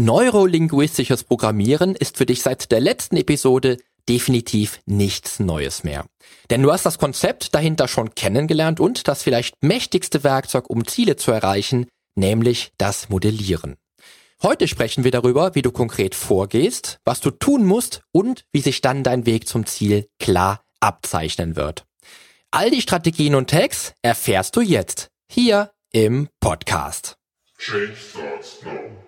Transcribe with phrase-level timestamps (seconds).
[0.00, 6.06] Neurolinguistisches Programmieren ist für dich seit der letzten Episode definitiv nichts Neues mehr.
[6.50, 11.16] Denn du hast das Konzept dahinter schon kennengelernt und das vielleicht mächtigste Werkzeug, um Ziele
[11.16, 13.74] zu erreichen, nämlich das Modellieren.
[14.40, 18.80] Heute sprechen wir darüber, wie du konkret vorgehst, was du tun musst und wie sich
[18.80, 21.86] dann dein Weg zum Ziel klar abzeichnen wird.
[22.52, 27.16] All die Strategien und Tags erfährst du jetzt hier im Podcast.
[27.58, 29.07] Change starts now.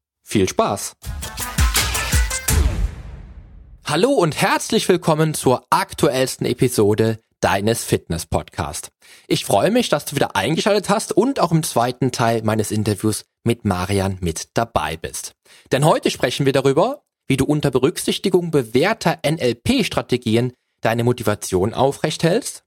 [0.23, 0.93] Viel Spaß!
[3.85, 8.89] Hallo und herzlich willkommen zur aktuellsten Episode deines Fitness Podcast.
[9.27, 13.25] Ich freue mich, dass du wieder eingeschaltet hast und auch im zweiten Teil meines Interviews
[13.43, 15.33] mit Marian mit dabei bist.
[15.71, 22.63] Denn heute sprechen wir darüber, wie du unter Berücksichtigung bewährter NLP-Strategien deine Motivation aufrecht hältst,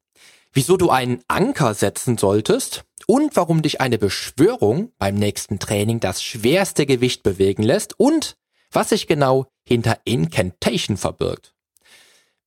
[0.52, 6.22] wieso du einen Anker setzen solltest und warum dich eine Beschwörung beim nächsten Training das
[6.22, 8.36] schwerste Gewicht bewegen lässt und
[8.70, 11.54] was sich genau hinter Incantation verbirgt.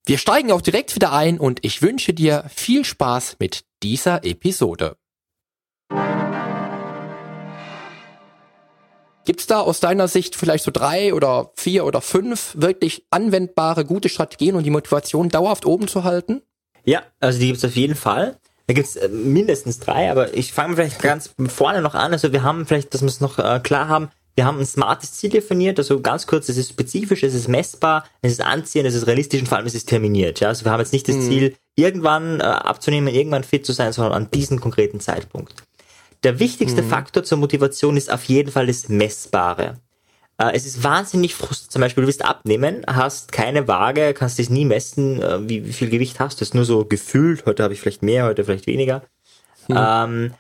[0.06, 4.96] Wir steigen auch direkt wieder ein und ich wünsche dir viel Spaß mit dieser Episode.
[9.26, 13.84] Gibt es da aus deiner Sicht vielleicht so drei oder vier oder fünf wirklich anwendbare,
[13.84, 16.42] gute Strategien, um die Motivation dauerhaft oben zu halten?
[16.86, 18.40] Ja, also die gibt es auf jeden Fall.
[18.68, 22.12] Da gibt es äh, mindestens drei, aber ich fange vielleicht ganz vorne noch an.
[22.12, 25.14] Also wir haben vielleicht, dass wir es noch äh, klar haben, wir haben ein smartes
[25.14, 28.94] Ziel definiert, also ganz kurz, es ist spezifisch, es ist messbar, es ist anziehend, es
[28.94, 30.42] ist realistisch und vor allem es ist terminiert.
[30.42, 30.50] Ja?
[30.50, 31.22] Also wir haben jetzt nicht das mhm.
[31.22, 35.64] Ziel, irgendwann äh, abzunehmen, irgendwann fit zu sein, sondern an diesem konkreten Zeitpunkt.
[36.24, 36.90] Der wichtigste mhm.
[36.90, 39.80] Faktor zur Motivation ist auf jeden Fall das Messbare.
[40.38, 41.72] Äh, es ist wahnsinnig frustrierend.
[41.72, 45.74] Zum Beispiel, du willst abnehmen, hast keine Waage, kannst es nie messen, äh, wie, wie,
[45.74, 46.36] viel Gewicht hast.
[46.36, 46.40] du.
[46.40, 47.46] Das ist nur so gefühlt.
[47.46, 49.04] Heute habe ich vielleicht mehr, heute vielleicht weniger.
[49.68, 49.76] Mhm.
[49.78, 50.34] Ähm,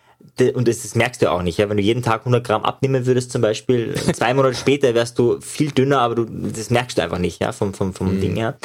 [0.53, 1.57] und das, das, merkst du auch nicht.
[1.57, 1.69] Ja?
[1.69, 5.41] Wenn du jeden Tag 100 Gramm abnehmen würdest, zum Beispiel, zwei Monate später wärst du
[5.41, 8.21] viel dünner, aber du, das merkst du einfach nicht, ja, vom, vom, vom mhm.
[8.21, 8.57] Ding her.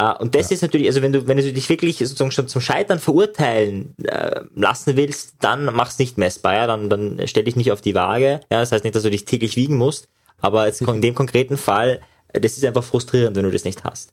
[0.00, 0.54] Uh, und das ja.
[0.54, 4.40] ist natürlich, also wenn du, wenn du dich wirklich sozusagen schon zum Scheitern verurteilen äh,
[4.54, 8.40] lassen willst, dann mach's nicht messbar, ja, dann, dann stell dich nicht auf die Waage,
[8.50, 10.08] ja, das heißt nicht, dass du dich täglich wiegen musst,
[10.40, 12.00] aber jetzt in dem konkreten Fall,
[12.32, 14.12] äh, das ist einfach frustrierend, wenn du das nicht hast.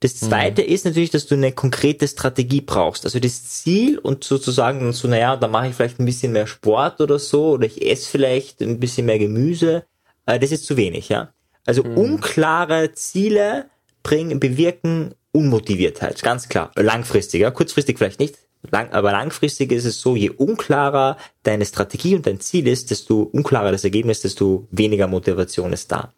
[0.00, 0.26] Das mhm.
[0.26, 0.68] zweite mhm.
[0.68, 3.04] ist natürlich, dass du eine konkrete Strategie brauchst.
[3.04, 7.00] Also das Ziel und sozusagen so, naja, da mache ich vielleicht ein bisschen mehr Sport
[7.00, 9.84] oder so, oder ich esse vielleicht ein bisschen mehr Gemüse,
[10.26, 11.32] äh, das ist zu wenig, ja.
[11.64, 11.96] Also mhm.
[11.96, 13.66] unklare Ziele
[14.02, 16.72] bringen, bewirken Unmotiviertheit, ganz klar.
[16.74, 18.36] Langfristig, ja, kurzfristig vielleicht nicht,
[18.70, 23.22] lang, aber langfristig ist es so, je unklarer deine Strategie und dein Ziel ist, desto
[23.22, 26.12] unklarer das Ergebnis, desto weniger Motivation ist da.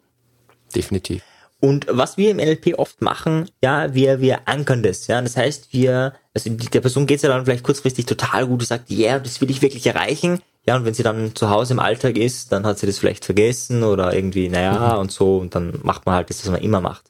[0.75, 1.23] Definitiv.
[1.61, 5.21] Und was wir im NLP oft machen, ja, wir, wir ankern das, ja.
[5.21, 8.89] Das heißt, wir, also der Person geht's ja dann vielleicht kurzfristig total gut, die sagt,
[8.89, 10.39] ja, yeah, das will ich wirklich erreichen.
[10.67, 13.23] Ja, und wenn sie dann zu Hause im Alltag ist, dann hat sie das vielleicht
[13.23, 14.99] vergessen oder irgendwie, naja, mhm.
[14.99, 17.03] und so, und dann macht man halt das, was man immer macht.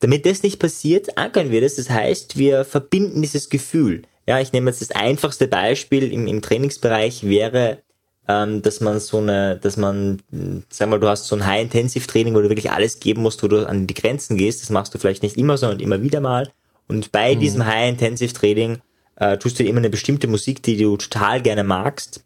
[0.00, 1.76] Damit das nicht passiert, ankern wir das.
[1.76, 4.02] Das heißt, wir verbinden dieses Gefühl.
[4.26, 7.82] Ja, ich nehme jetzt das einfachste Beispiel im, im Trainingsbereich wäre,
[8.28, 10.22] ähm, dass man so eine, dass man,
[10.68, 13.68] sag mal, du hast so ein High-Intensive-Training, wo du wirklich alles geben musst, wo du
[13.68, 14.62] an die Grenzen gehst.
[14.62, 16.50] Das machst du vielleicht nicht immer, sondern immer wieder mal.
[16.86, 17.40] Und bei mhm.
[17.40, 18.78] diesem High-Intensive-Training
[19.16, 22.24] äh, tust du immer eine bestimmte Musik, die du total gerne magst,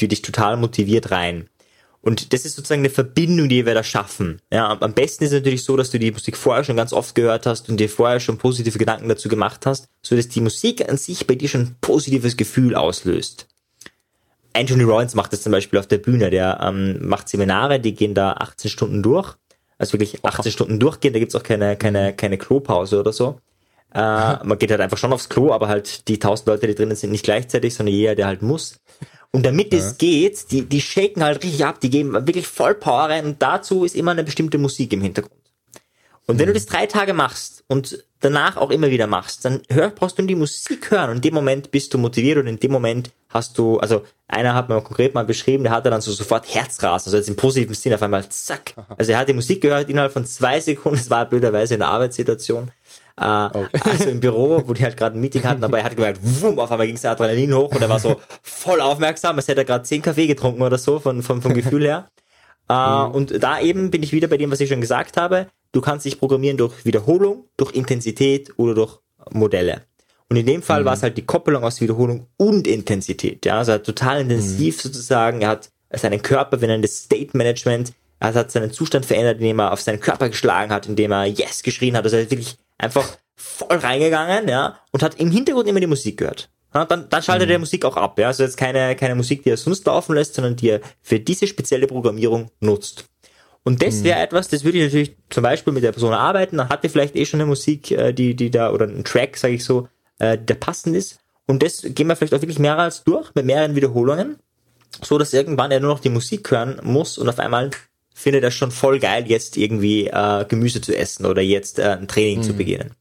[0.00, 1.48] die dich total motiviert rein.
[2.02, 4.40] Und das ist sozusagen eine Verbindung, die wir da schaffen.
[4.52, 7.14] Ja, am besten ist es natürlich so, dass du die Musik vorher schon ganz oft
[7.14, 10.88] gehört hast und dir vorher schon positive Gedanken dazu gemacht hast, so dass die Musik
[10.88, 13.46] an sich bei dir schon ein positives Gefühl auslöst.
[14.52, 16.30] Anthony Rollins macht das zum Beispiel auf der Bühne.
[16.30, 19.36] Der ähm, macht Seminare, die gehen da 18 Stunden durch.
[19.78, 21.12] Also wirklich 18 Stunden durchgehen.
[21.12, 23.38] Da gibt's auch keine, keine, keine Klopause oder so.
[23.94, 23.98] Äh,
[24.44, 27.10] man geht halt einfach schon aufs Klo, aber halt die 1000 Leute, die drinnen sind,
[27.10, 28.80] nicht gleichzeitig, sondern jeder, der halt muss.
[29.30, 29.78] Und damit ja.
[29.78, 33.40] es geht, die, die shaken halt richtig ab, die geben wirklich voll Power rein und
[33.40, 35.42] dazu ist immer eine bestimmte Musik im Hintergrund.
[36.26, 36.50] Und wenn mhm.
[36.50, 40.22] du das drei Tage machst und danach auch immer wieder machst, dann hör, brauchst du
[40.22, 43.58] die Musik hören und in dem Moment bist du motiviert und in dem Moment hast
[43.58, 47.16] du, also einer hat mir konkret mal beschrieben, der hatte dann so sofort Herzrasen, also
[47.16, 48.74] jetzt im positiven Sinn auf einmal zack.
[48.96, 51.88] Also er hat die Musik gehört innerhalb von zwei Sekunden, es war blöderweise in der
[51.88, 52.70] Arbeitssituation
[53.20, 53.68] äh, okay.
[53.84, 56.58] Also im Büro, wo die halt gerade ein Meeting hatten, aber er hat gemerkt, wumm,
[56.58, 59.64] auf einmal ging das Adrenalin hoch und er war so voll aufmerksam, als hätte er
[59.64, 62.08] gerade zehn Kaffee getrunken oder so, von, von, vom Gefühl her.
[62.68, 65.48] Äh, Und da eben bin ich wieder bei dem, was ich schon gesagt habe.
[65.72, 68.98] Du kannst dich programmieren durch Wiederholung, durch Intensität oder durch
[69.30, 69.82] Modelle.
[70.28, 73.44] Und in dem Fall war es halt die Koppelung aus Wiederholung und Intensität.
[73.44, 75.42] Ja, also er hat total intensiv sozusagen.
[75.42, 79.58] Er hat seinen Körper, wir nennen das State Management, er hat seinen Zustand verändert, indem
[79.58, 82.04] er auf seinen Körper geschlagen hat, indem er Yes geschrien hat.
[82.04, 86.18] Also er ist wirklich einfach voll reingegangen, ja, und hat im Hintergrund immer die Musik
[86.18, 86.50] gehört.
[86.74, 88.28] Ja, dann, dann schaltet er Musik auch ab, ja.
[88.28, 91.46] Also jetzt keine, keine Musik, die er sonst laufen lässt, sondern die er für diese
[91.46, 93.04] spezielle Programmierung nutzt.
[93.64, 96.68] Und das wäre etwas, das würde ich natürlich zum Beispiel mit der Person arbeiten, dann
[96.68, 99.54] hat er vielleicht eh schon eine Musik, äh, die, die da, oder einen Track, sage
[99.54, 99.88] ich so,
[100.18, 101.20] äh, der passend ist.
[101.46, 104.36] Und das gehen wir vielleicht auch wirklich mehrmals durch, mit mehreren Wiederholungen,
[105.00, 107.70] so dass irgendwann er nur noch die Musik hören muss und auf einmal
[108.14, 112.08] findet er schon voll geil, jetzt irgendwie äh, Gemüse zu essen oder jetzt äh, ein
[112.08, 112.92] Training zu beginnen.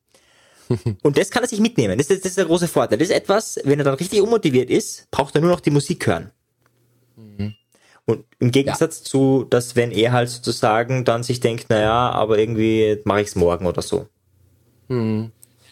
[1.03, 1.97] Und das kann er sich mitnehmen.
[1.97, 2.97] Das ist, das ist der große Vorteil.
[2.97, 6.07] Das ist etwas, wenn er dann richtig unmotiviert ist, braucht er nur noch die Musik
[6.07, 6.31] hören.
[8.05, 12.99] Und im Gegensatz zu, dass wenn er halt sozusagen dann sich denkt, naja, aber irgendwie
[13.03, 14.07] mache ich es morgen oder so.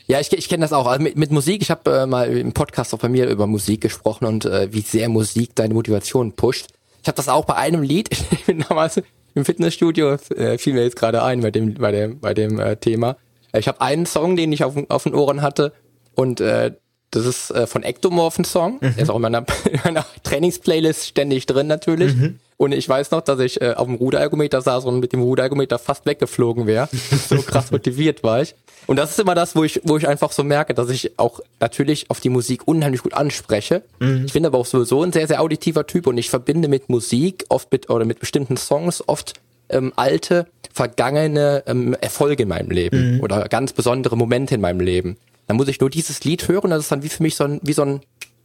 [0.08, 0.88] Ja, ich, ich kenne das auch.
[0.88, 3.82] Also mit, mit Musik, ich habe äh, mal im Podcast auch bei mir über Musik
[3.82, 6.68] gesprochen und äh, wie sehr Musik deine Motivation pusht.
[7.02, 9.02] Ich habe das auch bei einem Lied, ich bin damals
[9.36, 12.76] im Fitnessstudio, äh, fiel mir jetzt gerade ein bei dem, bei dem, bei dem äh,
[12.76, 13.18] Thema.
[13.54, 15.74] Ich habe einen Song, den ich auf, auf den Ohren hatte
[16.16, 16.72] und äh,
[17.12, 18.80] das ist äh, von Ectomorph ein Song.
[18.82, 22.14] Der ist auch in meiner, in meiner Trainingsplaylist ständig drin natürlich.
[22.62, 25.80] Und ich weiß noch, dass ich äh, auf dem Ruderergometer saß und mit dem Ruderergometer
[25.80, 26.90] fast weggeflogen wäre.
[27.30, 28.54] so krass motiviert war ich.
[28.86, 31.40] Und das ist immer das, wo ich, wo ich einfach so merke, dass ich auch
[31.62, 33.84] natürlich auf die Musik unheimlich gut anspreche.
[34.26, 37.46] Ich bin aber auch sowieso ein sehr, sehr auditiver Typ und ich verbinde mit Musik
[37.48, 39.36] oft mit, oder mit bestimmten Songs oft
[39.70, 45.16] ähm, alte, vergangene ähm, Erfolge in meinem Leben oder ganz besondere Momente in meinem Leben.
[45.48, 47.62] Dann muss ich nur dieses Lied hören, das ist dann wie für mich so ein,
[47.64, 48.02] wie so ein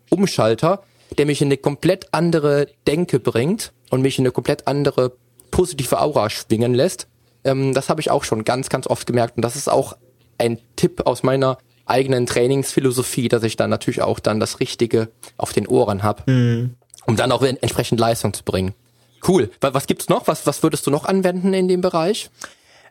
[0.09, 0.85] Umschalter,
[1.19, 5.13] der mich in eine komplett andere Denke bringt und mich in eine komplett andere
[5.51, 7.07] positive Aura schwingen lässt.
[7.45, 9.97] Ähm, das habe ich auch schon ganz, ganz oft gemerkt und das ist auch
[10.39, 15.53] ein Tipp aus meiner eigenen Trainingsphilosophie, dass ich dann natürlich auch dann das Richtige auf
[15.53, 16.71] den Ohren habe,
[17.07, 18.73] um dann auch entsprechend Leistung zu bringen.
[19.27, 19.51] Cool.
[19.61, 20.27] Wa- Was gibt's noch?
[20.27, 22.31] Was, was würdest du noch anwenden in dem Bereich?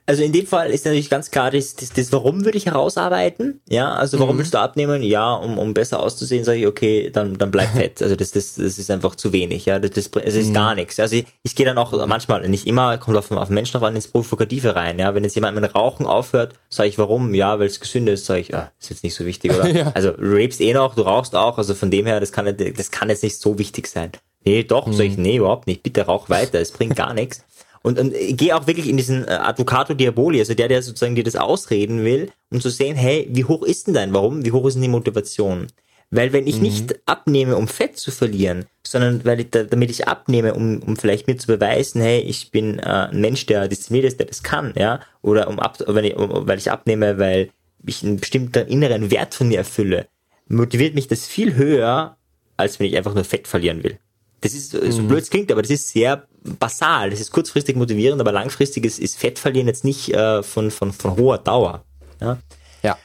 [0.05, 3.61] Also in dem Fall ist natürlich ganz klar, das, das, das Warum würde ich herausarbeiten.
[3.69, 5.01] Ja, also warum willst du abnehmen?
[5.01, 8.01] Ja, um, um besser auszusehen, sage ich, okay, dann, dann bleib fett.
[8.01, 9.65] Also das, das, das ist einfach zu wenig.
[9.65, 10.99] Ja, das, das es ist gar nichts.
[10.99, 13.83] Also ich, ich gehe dann auch manchmal, nicht immer, kommt auf, auf den Menschen drauf
[13.83, 14.99] an, ins Provokative rein.
[14.99, 17.33] Ja, wenn jetzt jemand mit Rauchen aufhört, sage ich, warum?
[17.33, 19.63] Ja, weil es gesünder ist, sage ich, ah, ist jetzt nicht so wichtig, oder?
[19.73, 19.91] Ja.
[19.95, 22.91] Also du rapest eh noch, du rauchst auch, also von dem her, das kann, das
[22.91, 24.11] kann jetzt nicht so wichtig sein.
[24.45, 25.83] Nee, doch, sag ich, nee, überhaupt nicht.
[25.83, 27.43] Bitte rauch weiter, es bringt gar nichts.
[27.83, 31.23] Und, und gehe auch wirklich in diesen äh, Advocato Diaboli, also der, der sozusagen dir
[31.23, 34.45] das ausreden will, um zu sehen, hey, wie hoch ist denn dein Warum?
[34.45, 35.67] Wie hoch ist denn die Motivation?
[36.09, 40.07] Weil wenn ich nicht abnehme, um Fett zu verlieren, sondern weil ich, da- damit ich
[40.07, 44.05] abnehme, um, um vielleicht mir zu beweisen, hey, ich bin äh, ein Mensch, der diszipliniert
[44.05, 47.49] ist, der das kann, ja, oder um ab, wenn ich, um, weil ich abnehme, weil
[47.85, 50.07] ich einen bestimmten inneren Wert von mir erfülle,
[50.47, 52.15] motiviert mich das viel höher,
[52.55, 53.97] als wenn ich einfach nur Fett verlieren will.
[54.43, 56.27] Das ist so blöd es klingt, aber das ist sehr
[56.59, 57.09] basal.
[57.09, 60.91] Das ist kurzfristig motivierend, aber langfristig ist, ist Fett verlieren jetzt nicht äh, von, von,
[60.91, 61.83] von hoher Dauer.
[62.21, 62.37] Ja?
[62.83, 62.97] Ja.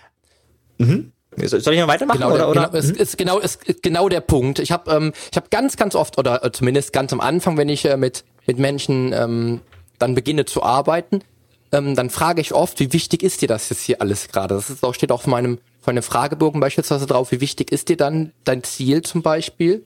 [1.47, 2.19] Soll soll ich noch weitermachen?
[2.19, 2.69] Genau, oder, der, oder?
[2.69, 4.59] genau, ist, ist genau ist genau der Punkt.
[4.59, 7.69] Ich habe ähm, ich habe ganz ganz oft oder äh, zumindest ganz am Anfang, wenn
[7.69, 9.61] ich äh, mit mit Menschen ähm,
[9.99, 11.21] dann beginne zu arbeiten,
[11.73, 14.55] ähm, dann frage ich oft, wie wichtig ist dir das jetzt hier alles gerade?
[14.55, 17.89] Das ist auch steht auch auf meinem von einem Fragebogen beispielsweise drauf, wie wichtig ist
[17.89, 19.85] dir dann dein Ziel zum Beispiel?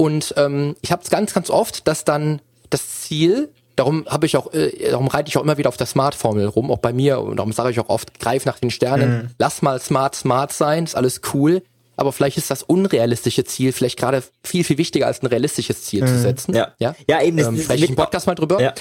[0.00, 2.40] Und ähm, ich habe es ganz, ganz oft, dass dann
[2.70, 5.86] das Ziel, darum habe ich auch, äh, darum reite ich auch immer wieder auf der
[5.86, 9.34] Smart-Formel rum, auch bei mir, und darum sage ich auch oft, greif nach den Sternen,
[9.38, 11.62] lass mal smart, smart sein, ist alles cool.
[11.96, 16.06] Aber vielleicht ist das unrealistische Ziel vielleicht gerade viel, viel wichtiger als ein realistisches Ziel
[16.06, 16.54] zu setzen.
[16.54, 16.72] Ja.
[16.78, 18.58] ja, Ja, eben, das- Ähm, vielleicht im Podcast mal drüber.
[18.62, 18.72] Ja.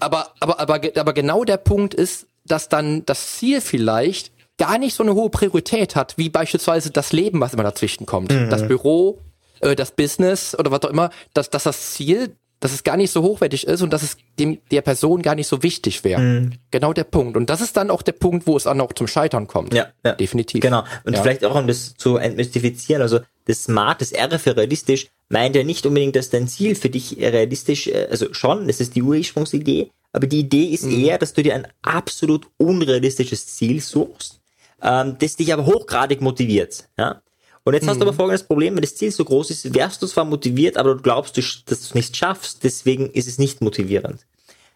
[0.00, 4.94] Aber, aber, aber, aber genau der Punkt ist, dass dann das Ziel vielleicht gar nicht
[4.96, 8.32] so eine hohe Priorität hat, wie beispielsweise das Leben, was immer dazwischen kommt.
[8.32, 8.50] Mhm.
[8.50, 9.20] Das Büro,
[9.60, 13.10] äh, das Business oder was auch immer, dass, dass das Ziel, dass es gar nicht
[13.10, 16.20] so hochwertig ist und dass es dem, der Person gar nicht so wichtig wäre.
[16.20, 16.52] Mhm.
[16.70, 17.36] Genau der Punkt.
[17.36, 19.74] Und das ist dann auch der Punkt, wo es dann auch zum Scheitern kommt.
[19.74, 20.12] Ja, ja.
[20.14, 20.62] Definitiv.
[20.62, 20.82] Genau.
[21.04, 21.22] Und Ja.
[21.22, 25.62] vielleicht auch, um das zu entmystifizieren, also das Smart, das R für realistisch, meint ja
[25.62, 29.90] nicht unbedingt, dass dein Ziel für dich realistisch, äh, also schon, das ist die Ursprungsidee,
[30.12, 34.40] aber die Idee ist eher, dass du dir ein absolut unrealistisches Ziel suchst,
[34.80, 36.88] ähm, das dich aber hochgradig motiviert.
[36.96, 37.20] Ja?
[37.64, 40.06] Und jetzt hast du aber folgendes Problem, wenn das Ziel so groß ist, wärst du
[40.06, 44.26] zwar motiviert, aber du glaubst, dass du es nicht schaffst, deswegen ist es nicht motivierend.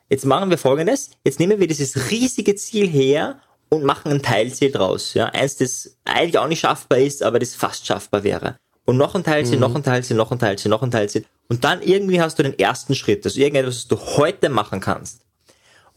[0.09, 1.11] Jetzt machen wir folgendes.
[1.23, 5.13] Jetzt nehmen wir dieses riesige Ziel her und machen ein Teilziel draus.
[5.13, 8.57] Ja, eins, das eigentlich auch nicht schaffbar ist, aber das fast schaffbar wäre.
[8.87, 9.61] und noch ein Teilziel, Mhm.
[9.61, 11.27] noch ein Teilziel, noch ein Teilziel, noch ein Teilziel.
[11.51, 15.21] Und dann irgendwie hast du den ersten Schritt, also irgendetwas, was du heute machen kannst.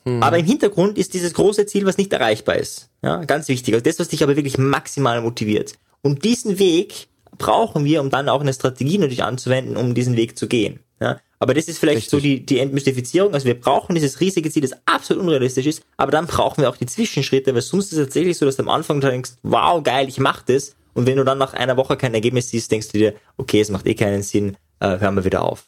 [0.03, 0.21] Mhm.
[0.21, 2.89] Aber im Hintergrund ist dieses große Ziel, was nicht erreichbar ist.
[3.01, 3.73] Ja, ganz wichtig.
[3.73, 5.75] Also das, was dich aber wirklich maximal motiviert.
[6.01, 10.37] Und diesen Weg brauchen wir, um dann auch eine Strategie natürlich anzuwenden, um diesen Weg
[10.37, 10.79] zu gehen.
[10.99, 12.11] Ja, aber das ist vielleicht Richtig.
[12.11, 13.33] so die, die Entmystifizierung.
[13.33, 16.77] Also wir brauchen dieses riesige Ziel, das absolut unrealistisch ist, aber dann brauchen wir auch
[16.77, 20.07] die Zwischenschritte, weil sonst ist es tatsächlich so, dass du am Anfang denkst, wow, geil,
[20.07, 20.75] ich mach das.
[20.93, 23.69] Und wenn du dann nach einer Woche kein Ergebnis siehst, denkst du dir, okay, es
[23.69, 25.65] macht eh keinen Sinn, äh, hören wir wieder auf.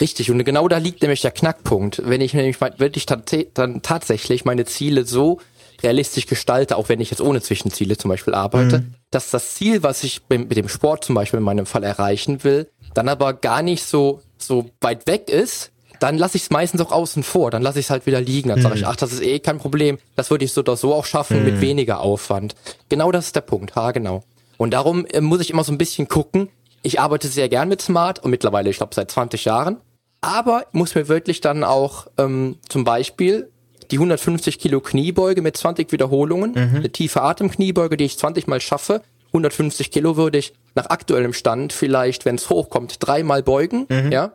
[0.00, 2.02] Richtig, und genau da liegt nämlich der Knackpunkt.
[2.04, 5.38] Wenn ich nämlich wirklich tats- dann tatsächlich meine Ziele so
[5.84, 10.02] realistisch gestalte, auch wenn ich jetzt ohne Zwischenziele zum Beispiel arbeite, dass das Ziel, was
[10.02, 13.84] ich mit dem Sport zum Beispiel in meinem Fall erreichen will, dann aber gar nicht
[13.84, 17.78] so, so weit weg ist, dann lasse ich es meistens auch außen vor, dann lasse
[17.78, 20.30] ich es halt wieder liegen, dann sage ich, ach, das ist eh kein Problem, das
[20.30, 22.54] würde ich so oder so auch schaffen mit weniger Aufwand.
[22.88, 24.24] Genau das ist der Punkt, ha, genau.
[24.56, 26.48] Und darum äh, muss ich immer so ein bisschen gucken,
[26.82, 29.78] ich arbeite sehr gern mit Smart und mittlerweile, ich glaube, seit 20 Jahren.
[30.20, 33.50] Aber muss mir wirklich dann auch ähm, zum Beispiel
[33.94, 39.02] die 150 Kilo Kniebeuge mit 20 Wiederholungen, eine tiefe Atemkniebeuge, die ich 20 Mal schaffe.
[39.28, 44.32] 150 Kilo würde ich nach aktuellem Stand vielleicht, wenn es hochkommt, dreimal beugen, ja,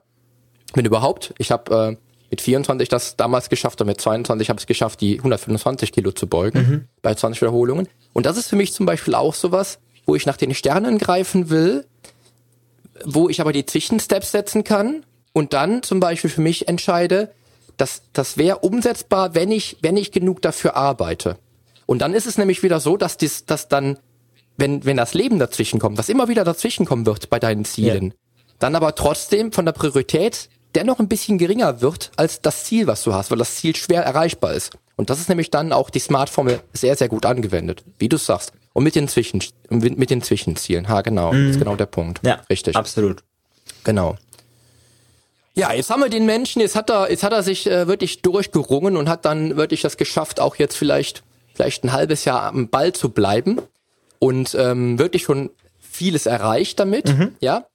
[0.75, 1.33] wenn überhaupt.
[1.39, 1.97] Ich habe äh,
[2.29, 6.13] mit 24 das damals geschafft und mit 22 habe ich es geschafft, die 125 Kilo
[6.13, 7.89] zu beugen bei 20 Wiederholungen.
[8.13, 11.49] Und das ist für mich zum Beispiel auch sowas, wo ich nach den Sternen greifen
[11.49, 11.85] will,
[13.03, 17.33] wo ich aber die Zwischensteps setzen kann und dann zum Beispiel für mich entscheide,
[17.79, 21.38] dass das wäre umsetzbar, wenn ich wenn ich genug dafür arbeite.
[21.86, 23.98] Und dann ist es nämlich wieder so, dass dies, dass dann
[24.57, 28.13] wenn wenn das Leben dazwischen kommt, was immer wieder dazwischen kommen wird bei deinen Zielen,
[28.59, 33.03] dann aber trotzdem von der Priorität dennoch ein bisschen geringer wird als das Ziel, was
[33.03, 34.71] du hast, weil das Ziel schwer erreichbar ist.
[34.98, 38.51] Und das ist nämlich dann auch die Smart-Formel sehr, sehr gut angewendet, wie du sagst.
[38.74, 40.89] Und mit den Zwischen, mit mit den Zwischenzielen.
[40.89, 41.31] Ha, genau.
[41.31, 42.19] Das ist genau der Punkt.
[42.24, 42.75] Ja, Richtig.
[42.75, 43.24] Absolut.
[43.83, 44.17] Genau.
[45.59, 48.21] Ja, jetzt haben wir den Menschen, jetzt hat er, jetzt hat er sich äh, wirklich
[48.21, 51.21] durchgerungen und hat dann wirklich das geschafft, auch jetzt vielleicht,
[51.53, 53.59] vielleicht ein halbes Jahr am Ball zu bleiben
[54.19, 55.49] und ähm, wirklich schon
[55.81, 57.65] vieles erreicht damit, ja.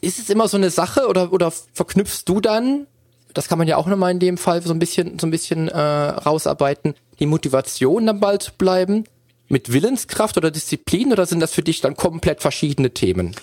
[0.00, 2.86] Ist es immer so eine Sache oder, oder verknüpfst du dann,
[3.34, 5.66] das kann man ja auch nochmal in dem Fall so ein bisschen, so ein bisschen
[5.66, 9.02] äh, rausarbeiten, die Motivation am Ball zu bleiben
[9.48, 13.34] mit Willenskraft oder Disziplin oder sind das für dich dann komplett verschiedene Themen?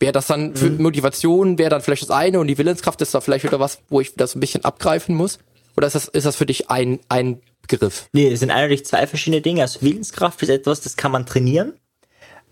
[0.00, 3.20] Wäre das dann für Motivation, wäre dann vielleicht das eine und die Willenskraft ist da
[3.20, 5.38] vielleicht wieder was, wo ich das ein bisschen abgreifen muss?
[5.76, 8.08] Oder ist das, ist das für dich ein, ein Begriff?
[8.12, 9.62] Nee, es sind eindeutig zwei verschiedene Dinge.
[9.62, 11.74] Also Willenskraft ist etwas, das kann man trainieren.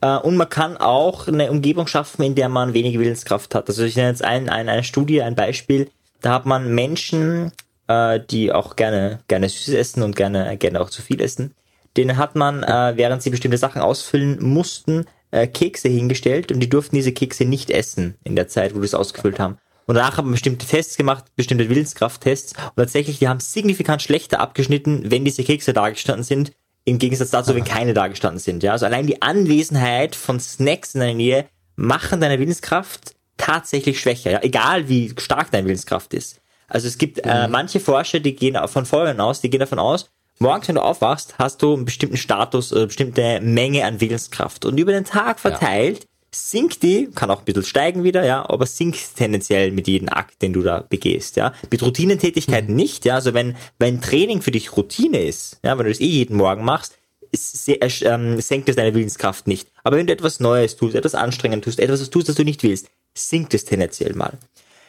[0.01, 3.69] Äh, und man kann auch eine Umgebung schaffen, in der man wenig Willenskraft hat.
[3.69, 5.91] Also ich nenne jetzt ein, ein, eine Studie, ein Beispiel.
[6.21, 7.53] Da hat man Menschen,
[7.89, 11.55] äh, die auch gerne, gerne süß essen und gerne, gerne auch zu viel essen.
[11.97, 16.69] Denen hat man, äh, während sie bestimmte Sachen ausfüllen mussten, äh, Kekse hingestellt und die
[16.69, 19.59] durften diese Kekse nicht essen in der Zeit, wo die es ausgefüllt haben.
[19.87, 22.55] Und danach haben wir bestimmte Tests gemacht, bestimmte Willenskrafttests.
[22.55, 26.53] Und tatsächlich, die haben signifikant schlechter abgeschnitten, wenn diese Kekse dargestanden sind,
[26.85, 28.63] im Gegensatz dazu, wenn keine dargestanden sind.
[28.63, 34.31] Ja, also allein die Anwesenheit von Snacks in deiner Nähe machen deine Willenskraft tatsächlich schwächer.
[34.31, 36.41] Ja, egal wie stark deine Willenskraft ist.
[36.69, 40.11] Also es gibt äh, manche Forscher, die gehen von Folgendem aus, die gehen davon aus,
[40.39, 44.65] morgens, wenn du aufwachst, hast du einen bestimmten Status, äh, bestimmte Menge an Willenskraft.
[44.65, 48.67] Und über den Tag verteilt sinkt die, kann auch ein bisschen steigen wieder, ja, aber
[48.67, 51.53] sinkt tendenziell mit jedem Akt, den du da begehst, ja.
[51.71, 55.91] Mit Routinentätigkeiten nicht, ja, also wenn, wenn Training für dich Routine ist, ja, wenn du
[55.91, 56.99] das eh jeden Morgen machst,
[57.33, 59.69] sehr, äh, ähm, senkt es deine Willenskraft nicht.
[59.83, 62.63] Aber wenn du etwas Neues tust, etwas anstrengend tust, etwas was tust, das du nicht
[62.63, 64.39] willst, sinkt es tendenziell mal.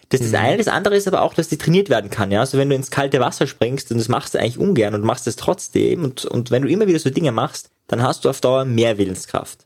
[0.10, 0.58] Das ist das eine.
[0.58, 2.32] Das andere ist aber auch, dass die trainiert werden kann.
[2.32, 5.04] Ja, also wenn du ins kalte Wasser springst und das machst du eigentlich ungern und
[5.04, 8.30] machst es trotzdem und, und wenn du immer wieder so Dinge machst, dann hast du
[8.30, 9.66] auf Dauer mehr Willenskraft.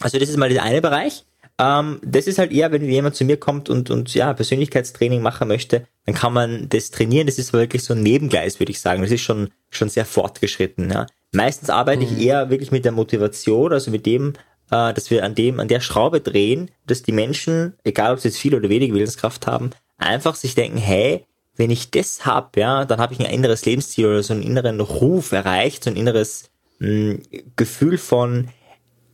[0.00, 1.24] Also das ist mal der eine Bereich.
[1.58, 5.48] Ähm, das ist halt eher, wenn jemand zu mir kommt und, und ja, Persönlichkeitstraining machen
[5.48, 7.26] möchte, dann kann man das trainieren.
[7.26, 9.02] Das ist wirklich so ein Nebengleis, würde ich sagen.
[9.02, 10.90] Das ist schon, schon sehr fortgeschritten.
[10.90, 11.06] Ja.
[11.32, 14.32] Meistens arbeite ich eher wirklich mit der Motivation, also mit dem,
[14.70, 18.28] äh, dass wir an dem, an der Schraube drehen, dass die Menschen, egal ob sie
[18.28, 21.24] jetzt viel oder wenig Willenskraft haben, einfach sich denken, hey,
[21.56, 24.80] wenn ich das hab, ja, dann habe ich ein inneres Lebensziel oder so einen inneren
[24.80, 27.18] Ruf erreicht, so ein inneres mh,
[27.56, 28.48] Gefühl von,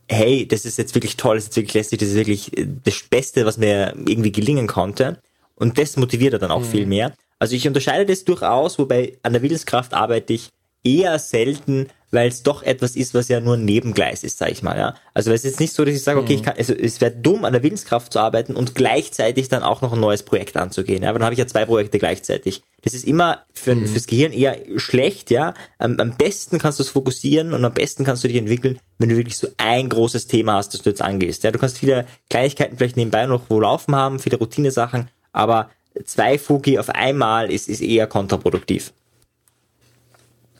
[0.07, 2.51] hey, das ist jetzt wirklich toll, das ist jetzt wirklich lästig, das ist wirklich
[2.83, 5.19] das Beste, was mir irgendwie gelingen konnte.
[5.55, 7.13] Und das motiviert er dann auch viel mehr.
[7.39, 10.49] Also ich unterscheide das durchaus, wobei an der Willenskraft arbeite ich
[10.83, 14.63] eher selten weil es doch etwas ist, was ja nur ein Nebengleis ist, sag ich
[14.63, 14.95] mal, ja.
[15.13, 17.11] Also es ist jetzt nicht so, dass ich sage, okay, ich kann, also es wäre
[17.11, 21.03] dumm, an der Willenskraft zu arbeiten und gleichzeitig dann auch noch ein neues Projekt anzugehen,
[21.03, 22.63] ja, aber dann habe ich ja zwei Projekte gleichzeitig.
[22.83, 23.87] Das ist immer für, mhm.
[23.87, 25.53] fürs Gehirn eher schlecht, ja.
[25.79, 29.09] Am, am besten kannst du es fokussieren und am besten kannst du dich entwickeln, wenn
[29.09, 31.43] du wirklich so ein großes Thema hast, das du jetzt angehst.
[31.43, 35.69] Ja, du kannst viele Kleinigkeiten vielleicht nebenbei noch wo laufen haben, viele Routinesachen, aber
[36.05, 38.93] zwei Fugi auf einmal ist, ist eher kontraproduktiv.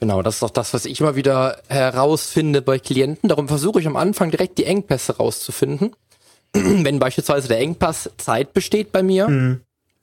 [0.00, 3.28] Genau, das ist auch das, was ich immer wieder herausfinde bei Klienten.
[3.28, 5.94] Darum versuche ich am Anfang direkt die Engpässe rauszufinden.
[6.52, 9.60] Wenn beispielsweise der Engpass Zeit besteht bei mir mhm.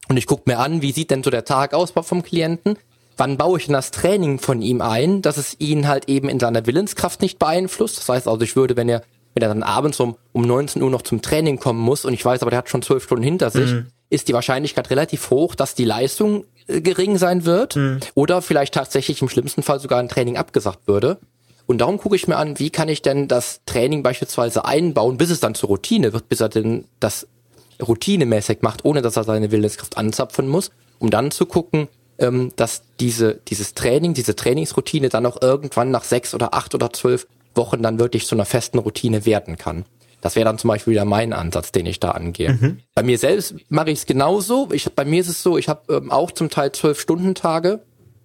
[0.09, 2.77] und ich gucke mir an, wie sieht denn so der Tag aus vom Klienten,
[3.17, 6.39] wann baue ich denn das Training von ihm ein, dass es ihn halt eben in
[6.39, 7.97] seiner Willenskraft nicht beeinflusst.
[7.97, 9.01] Das heißt also, ich würde, wenn er,
[9.33, 12.23] wenn er dann abends um, um 19 Uhr noch zum Training kommen muss und ich
[12.23, 13.87] weiß aber, der hat schon zwölf Stunden hinter sich, mhm.
[14.09, 17.99] ist die Wahrscheinlichkeit relativ hoch, dass die Leistung gering sein wird mhm.
[18.15, 21.19] oder vielleicht tatsächlich im schlimmsten Fall sogar ein Training abgesagt würde.
[21.67, 25.31] Und darum gucke ich mir an, wie kann ich denn das Training beispielsweise einbauen, bis
[25.31, 27.27] es dann zur Routine wird, bis er denn das
[27.85, 31.87] routinemäßig macht, ohne dass er seine Willenskraft anzapfen muss, um dann zu gucken,
[32.19, 36.93] ähm, dass diese, dieses Training, diese Trainingsroutine dann auch irgendwann nach sechs oder acht oder
[36.93, 39.85] zwölf Wochen dann wirklich zu einer festen Routine werden kann.
[40.25, 42.53] Das wäre dann zum Beispiel wieder mein Ansatz, den ich da angehe.
[42.53, 42.79] Mhm.
[42.95, 44.69] Bei mir selbst mache ich es genauso.
[44.71, 47.81] Ich, bei mir ist es so, ich habe ähm, auch zum Teil zwölf Stunden Tage.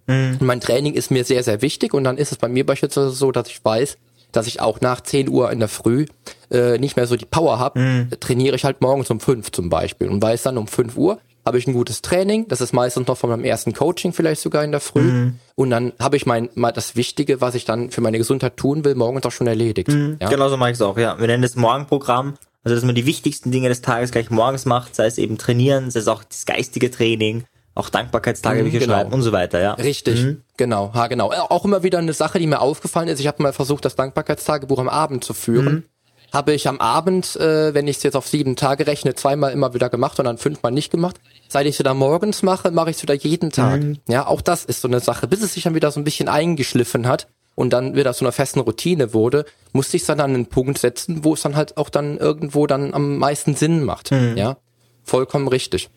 [0.07, 0.37] Mhm.
[0.39, 3.31] Mein Training ist mir sehr, sehr wichtig und dann ist es bei mir beispielsweise so,
[3.31, 3.99] dass ich weiß,
[4.31, 6.07] dass ich auch nach 10 Uhr in der Früh
[6.49, 8.09] äh, nicht mehr so die Power habe, mhm.
[8.19, 11.57] trainiere ich halt morgens um 5 zum Beispiel und weiß dann um 5 Uhr, habe
[11.57, 14.71] ich ein gutes Training, das ist meistens noch von meinem ersten Coaching vielleicht sogar in
[14.71, 15.39] der Früh mhm.
[15.55, 18.85] und dann habe ich mein mal das Wichtige, was ich dann für meine Gesundheit tun
[18.85, 19.89] will, morgens auch schon erledigt.
[19.89, 20.17] Mhm.
[20.21, 20.29] Ja?
[20.29, 21.19] Genau so mache ich es auch, ja.
[21.19, 24.95] Wir nennen das Morgenprogramm, also dass man die wichtigsten Dinge des Tages gleich morgens macht,
[24.95, 28.85] sei es eben trainieren, sei es auch das geistige Training, auch Dankbarkeitstage mhm, genau.
[28.85, 29.73] schreiben und so weiter, ja.
[29.73, 30.41] Richtig, mhm.
[30.57, 31.31] genau, ha, genau.
[31.31, 33.19] Auch immer wieder eine Sache, die mir aufgefallen ist.
[33.19, 35.73] Ich habe mal versucht, das Dankbarkeitstagebuch am Abend zu führen.
[35.73, 35.83] Mhm
[36.31, 39.73] habe ich am Abend, äh, wenn ich es jetzt auf sieben Tage rechne, zweimal immer
[39.73, 41.17] wieder gemacht und dann fünfmal nicht gemacht.
[41.49, 43.81] Seit ich es wieder morgens mache, mache ich es wieder jeden Tag.
[43.81, 43.99] Mhm.
[44.07, 45.27] Ja, auch das ist so eine Sache.
[45.27, 48.31] Bis es sich dann wieder so ein bisschen eingeschliffen hat und dann wieder zu einer
[48.31, 51.77] festen Routine wurde, musste ich es dann an einen Punkt setzen, wo es dann halt
[51.77, 54.11] auch dann irgendwo dann am meisten Sinn macht.
[54.11, 54.37] Mhm.
[54.37, 54.57] Ja,
[55.03, 55.89] vollkommen richtig.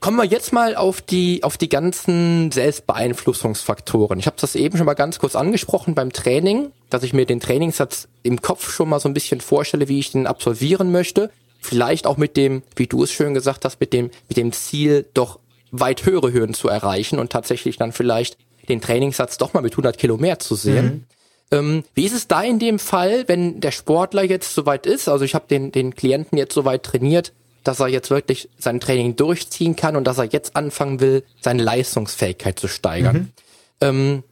[0.00, 4.18] Kommen wir jetzt mal auf die auf die ganzen Selbstbeeinflussungsfaktoren.
[4.18, 7.40] Ich habe das eben schon mal ganz kurz angesprochen beim Training, dass ich mir den
[7.40, 11.30] Trainingssatz im Kopf schon mal so ein bisschen vorstelle, wie ich den absolvieren möchte.
[11.60, 15.06] Vielleicht auch mit dem, wie du es schön gesagt hast, mit dem mit dem Ziel
[15.14, 15.38] doch
[15.70, 19.98] weit höhere Höhen zu erreichen und tatsächlich dann vielleicht den Trainingssatz doch mal mit 100
[19.98, 20.84] Kilo mehr zu sehen.
[20.84, 21.04] Mhm.
[21.52, 25.08] Ähm, wie ist es da in dem Fall, wenn der Sportler jetzt soweit ist?
[25.08, 29.16] Also ich habe den, den Klienten jetzt soweit trainiert, dass er jetzt wirklich sein Training
[29.16, 33.16] durchziehen kann und dass er jetzt anfangen will, seine Leistungsfähigkeit zu steigern.
[33.16, 33.32] Mhm.
[33.80, 34.22] Ähm,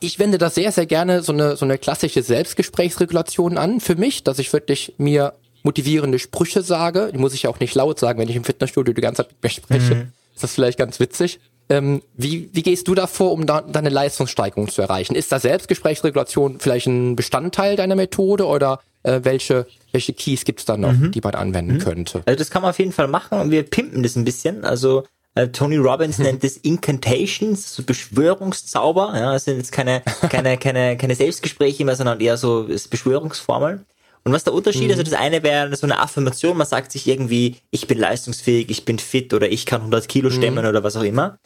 [0.00, 4.24] ich wende da sehr, sehr gerne so eine, so eine klassische Selbstgesprächsregulation an für mich,
[4.24, 7.10] dass ich wirklich mir motivierende Sprüche sage.
[7.12, 9.42] Die muss ich auch nicht laut sagen, wenn ich im Fitnessstudio die ganze Zeit mit
[9.42, 9.94] mir spreche.
[9.94, 10.12] Mhm.
[10.34, 11.40] Ist das vielleicht ganz witzig.
[11.70, 15.14] Ähm, wie, wie gehst du da vor, um da deine Leistungssteigerung zu erreichen?
[15.14, 20.76] Ist da Selbstgesprächsregulation vielleicht ein Bestandteil deiner Methode oder äh, welche, welche Keys gibt's da
[20.76, 21.12] noch, mhm.
[21.12, 21.80] die man anwenden mhm.
[21.80, 22.22] könnte?
[22.24, 24.64] Also das kann man auf jeden Fall machen und wir pimpen das ein bisschen.
[24.64, 25.04] Also
[25.46, 29.12] Tony Robbins nennt das Incantations, so Beschwörungszauber.
[29.14, 33.86] Ja, das sind jetzt keine, keine, keine, keine Selbstgespräche mehr, sondern eher so Beschwörungsformeln.
[34.24, 35.00] Und was der Unterschied ist, mhm.
[35.00, 38.84] also das eine wäre so eine Affirmation, man sagt sich irgendwie, ich bin leistungsfähig, ich
[38.84, 40.68] bin fit oder ich kann 100 Kilo stemmen mhm.
[40.68, 41.38] oder was auch immer.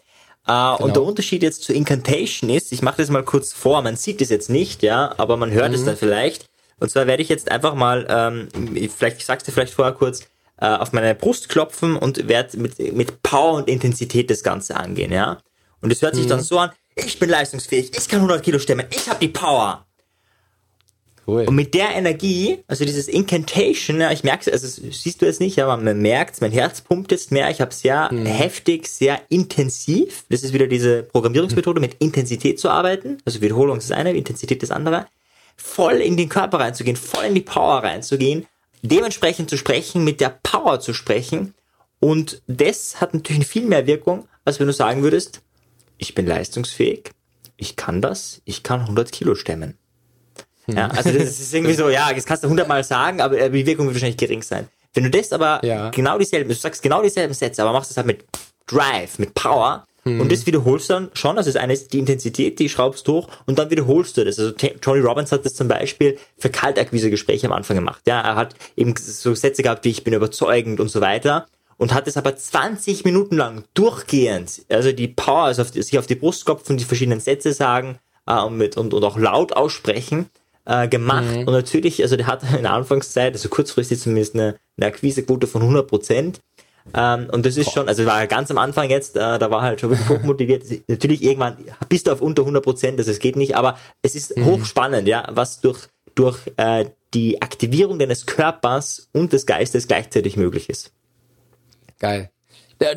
[0.44, 0.78] Uh, genau.
[0.78, 4.20] Und der Unterschied jetzt zu Incantation ist, ich mache das mal kurz vor, man sieht
[4.20, 5.74] es jetzt nicht, ja, aber man hört mhm.
[5.74, 6.46] es dann vielleicht.
[6.80, 8.48] Und zwar werde ich jetzt einfach mal, ähm,
[8.90, 10.22] vielleicht, ich sag's dir vielleicht vorher kurz,
[10.62, 15.10] äh, auf meine Brust klopfen und werde mit, mit Power und Intensität das Ganze angehen,
[15.10, 15.38] ja.
[15.80, 16.30] Und es hört sich mhm.
[16.30, 19.84] dann so an, ich bin leistungsfähig, ich kann 100 Kilo stemmen, ich habe die Power.
[21.26, 21.46] Cool.
[21.46, 25.40] Und mit der Energie, also dieses Incantation, ja, ich merke es, also siehst du es
[25.40, 28.24] nicht, aber man merkt mein Herz pumpt jetzt mehr, ich habe sehr mhm.
[28.24, 33.90] heftig, sehr intensiv, das ist wieder diese Programmierungsmethode, mit Intensität zu arbeiten, also Wiederholung ist
[33.90, 35.06] das eine, Intensität das andere,
[35.56, 38.46] voll in den Körper reinzugehen, voll in die Power reinzugehen,
[38.82, 41.54] dementsprechend zu sprechen, mit der Power zu sprechen
[42.00, 45.40] und das hat natürlich viel mehr Wirkung, als wenn du sagen würdest,
[45.98, 47.10] ich bin leistungsfähig,
[47.56, 49.78] ich kann das, ich kann 100 Kilo stemmen.
[50.66, 53.86] Ja, also das ist irgendwie so, ja, das kannst du hundertmal sagen, aber die Wirkung
[53.86, 54.68] wird wahrscheinlich gering sein.
[54.94, 55.90] Wenn du das aber ja.
[55.90, 58.24] genau dieselben, du sagst genau dieselben Sätze, aber machst es halt mit
[58.66, 60.20] Drive, mit Power, hm.
[60.20, 63.14] und das wiederholst du dann schon, also das eine ist die Intensität, die schraubst du
[63.14, 64.38] hoch und dann wiederholst du das.
[64.38, 68.02] Also Tony Robbins hat das zum Beispiel für Kaltakquise-Gespräche am Anfang gemacht.
[68.06, 71.94] Ja, er hat eben so Sätze gehabt wie ich bin überzeugend und so weiter und
[71.94, 76.14] hat es aber 20 Minuten lang durchgehend, also die Power, also auf, sich auf die
[76.14, 80.26] Brust klopfen, die verschiedenen Sätze sagen, äh, und, mit, und, und auch laut aussprechen
[80.64, 81.30] äh, gemacht.
[81.30, 81.48] Mhm.
[81.48, 85.62] Und natürlich, also der hat in der Anfangszeit, also kurzfristig zumindest eine, eine Akquisequote von
[85.62, 86.40] 100 Prozent.
[86.94, 89.80] Ähm, und das ist schon, also war ganz am Anfang jetzt, äh, da war halt
[89.80, 90.64] schon wirklich hochmotiviert.
[90.88, 91.56] Natürlich irgendwann
[91.88, 94.46] bist du auf unter 100 Prozent, also es geht nicht, aber es ist mhm.
[94.46, 100.68] hochspannend, ja, was durch, durch äh, die Aktivierung deines Körpers und des Geistes gleichzeitig möglich
[100.68, 100.92] ist.
[101.98, 102.30] Geil.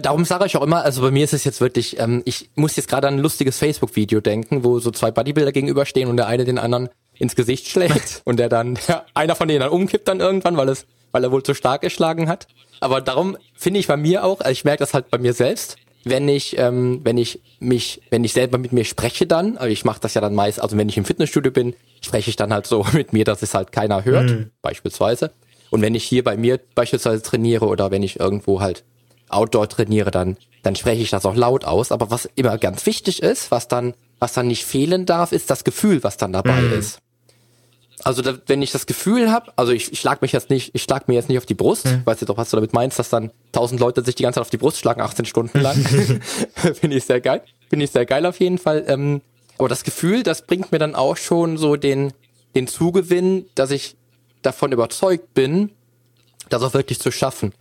[0.02, 2.76] Darum sage ich auch immer, also bei mir ist es jetzt wirklich, ähm, ich muss
[2.76, 6.44] jetzt gerade an ein lustiges Facebook-Video denken, wo so zwei Bodybuilder gegenüberstehen und der eine
[6.44, 10.22] den anderen ins Gesicht schlägt und der dann, ja, einer von denen dann umkippt dann
[10.22, 12.46] irgendwann, weil es, weil er wohl zu stark geschlagen hat.
[12.82, 15.78] Aber darum finde ich bei mir auch, also ich merke das halt bei mir selbst,
[16.04, 19.86] wenn ich, ähm, wenn ich mich, wenn ich selber mit mir spreche dann, also ich
[19.86, 22.68] mache das ja dann meist, also wenn ich im Fitnessstudio bin, spreche ich dann halt
[22.68, 24.52] so mit mir, dass es halt keiner hört, mhm.
[24.62, 25.32] beispielsweise.
[25.70, 28.84] Und wenn ich hier bei mir beispielsweise trainiere oder wenn ich irgendwo halt
[29.30, 31.94] Outdoor trainiere, dann, dann spreche ich das auch laut aus.
[31.94, 35.64] Aber was immer ganz wichtig ist, was dann, was dann nicht fehlen darf, ist das
[35.64, 36.74] Gefühl, was dann dabei mhm.
[36.74, 37.00] ist.
[38.04, 40.84] Also da, wenn ich das Gefühl habe, also ich, ich schlag mich jetzt nicht, ich
[40.84, 42.02] schlag mir jetzt nicht auf die Brust, mhm.
[42.06, 44.42] weißt du doch, was du damit meinst, dass dann tausend Leute sich die ganze Zeit
[44.42, 45.78] auf die Brust schlagen, 18 Stunden lang.
[46.56, 47.42] Finde ich sehr geil.
[47.70, 48.84] Finde ich sehr geil auf jeden Fall.
[48.88, 49.22] Ähm,
[49.58, 52.12] aber das Gefühl, das bringt mir dann auch schon so den,
[52.54, 53.96] den Zugewinn, dass ich
[54.42, 55.72] davon überzeugt bin,
[56.50, 57.54] das auch wirklich zu schaffen.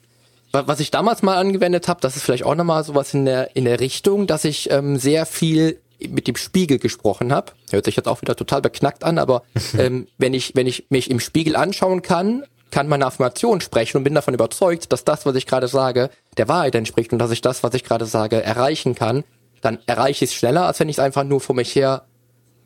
[0.53, 3.64] Was ich damals mal angewendet habe, das ist vielleicht auch nochmal sowas in der, in
[3.64, 7.53] der Richtung, dass ich ähm, sehr viel mit dem Spiegel gesprochen habe.
[7.71, 9.43] Hört sich jetzt auch wieder total beknackt an, aber
[9.79, 14.05] ähm, wenn ich, wenn ich mich im Spiegel anschauen kann, kann meine Affirmation sprechen und
[14.05, 17.40] bin davon überzeugt, dass das, was ich gerade sage, der Wahrheit entspricht und dass ich
[17.40, 19.23] das, was ich gerade sage, erreichen kann,
[19.61, 22.05] dann erreiche ich es schneller, als wenn ich es einfach nur vor mich her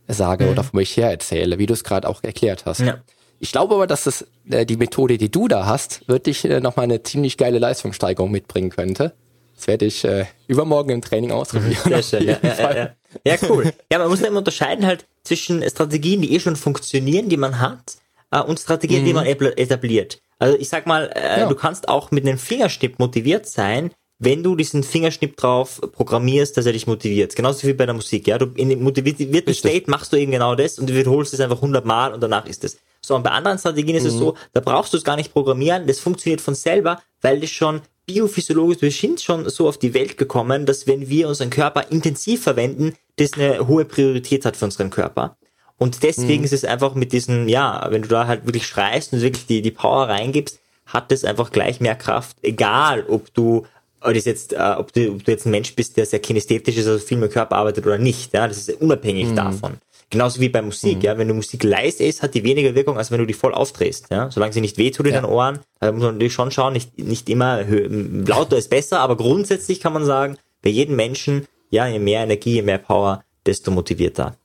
[0.09, 0.53] sage mhm.
[0.53, 2.81] oder vor mich her erzähle, wie du es gerade auch erklärt hast.
[2.81, 2.98] Ja.
[3.40, 6.85] Ich glaube aber, dass das, äh, die Methode, die du da hast, wirklich äh, nochmal
[6.85, 9.12] eine ziemlich geile Leistungssteigerung mitbringen könnte.
[9.55, 11.83] Das werde ich äh, übermorgen im Training ausprobieren.
[11.85, 12.90] Sehr schön, ja, ja, ja,
[13.26, 13.72] ja, cool.
[13.90, 17.96] Ja, man muss immer unterscheiden halt zwischen Strategien, die eh schon funktionieren, die man hat,
[18.31, 19.07] äh, und Strategien, mhm.
[19.07, 20.20] die man etabliert.
[20.38, 21.48] Also ich sag mal, äh, ja.
[21.48, 26.66] du kannst auch mit einem Fingerschnipp motiviert sein, wenn du diesen Fingerschnipp drauf programmierst, dass
[26.66, 27.37] er dich motiviert.
[27.37, 28.38] Genauso wie bei der Musik, ja.
[28.38, 31.61] Du in dem motivierten State machst du eben genau das und du wiederholst es einfach
[31.61, 32.78] hundertmal und danach ist es.
[33.00, 34.09] So, und bei anderen Strategien ist mhm.
[34.09, 37.50] es so, da brauchst du es gar nicht programmieren, das funktioniert von selber, weil das
[37.50, 41.90] schon biophysiologisch, wir sind schon so auf die Welt gekommen, dass wenn wir unseren Körper
[41.90, 45.36] intensiv verwenden, das eine hohe Priorität hat für unseren Körper.
[45.76, 46.44] Und deswegen mhm.
[46.44, 49.62] ist es einfach mit diesen, ja, wenn du da halt wirklich schreist und wirklich die,
[49.62, 53.66] die Power reingibst, hat das einfach gleich mehr Kraft, egal ob du
[54.00, 56.86] das jetzt, äh, ob, du, ob du jetzt ein Mensch bist, der sehr kinästhetisch ist,
[56.86, 58.32] also viel mit Körper arbeitet oder nicht.
[58.32, 59.36] Ja, das ist unabhängig mhm.
[59.36, 59.74] davon.
[60.10, 61.02] Genauso wie bei Musik, mhm.
[61.02, 61.18] ja.
[61.18, 64.06] Wenn du Musik leise ist, hat die weniger Wirkung, als wenn du die voll aufdrehst,
[64.10, 64.30] ja.
[64.30, 65.20] Solange sie nicht wehtut in ja.
[65.20, 69.16] den Ohren, also muss man natürlich schon schauen, nicht, nicht immer lauter ist besser, aber
[69.16, 73.70] grundsätzlich kann man sagen, bei jedem Menschen, ja, je mehr Energie, je mehr Power, desto
[73.70, 74.36] motivierter.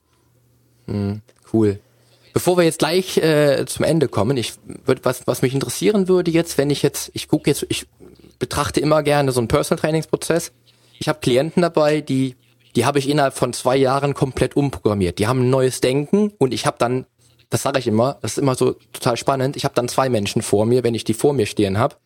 [0.86, 1.22] Mhm.
[1.52, 1.78] Cool.
[2.34, 6.30] Bevor wir jetzt gleich äh, zum Ende kommen, ich würd, was, was mich interessieren würde
[6.30, 7.86] jetzt, wenn ich jetzt, ich gucke jetzt, ich
[8.38, 10.52] betrachte immer gerne so einen Personal Trainingsprozess.
[10.98, 12.34] Ich habe Klienten dabei, die
[12.76, 15.18] die habe ich innerhalb von zwei Jahren komplett umprogrammiert.
[15.18, 17.06] Die haben ein neues Denken und ich habe dann,
[17.50, 20.42] das sage ich immer, das ist immer so total spannend, ich habe dann zwei Menschen
[20.42, 21.96] vor mir, wenn ich die vor mir stehen habe.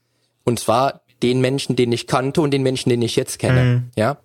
[0.45, 3.65] Und zwar den Menschen, den ich kannte und den Menschen, den ich jetzt kenne.
[3.65, 3.91] Mhm.
[3.97, 4.19] Ja.